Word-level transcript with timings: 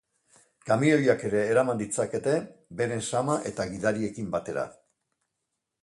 Kamioiak 0.69 1.25
ere 1.29 1.43
eraman 1.49 1.81
ditzakete, 1.83 2.35
beren 2.81 3.07
zama 3.13 3.37
eta 3.53 3.71
gidariekin 3.75 4.35
batera. 4.39 4.69